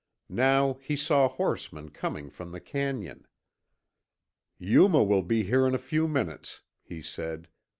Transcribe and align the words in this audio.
Now 0.29 0.79
he 0.81 0.95
saw 0.95 1.27
horsemen 1.27 1.89
coming 1.89 2.31
from 2.31 2.51
the 2.51 2.59
canyon. 2.59 3.27
"Yuma 4.57 5.03
will 5.03 5.21
be 5.21 5.43
here 5.43 5.67
in 5.67 5.75
a 5.75 5.77
few 5.77 6.07
minutes," 6.07 6.61
he 6.81 7.03
said. 7.03 7.47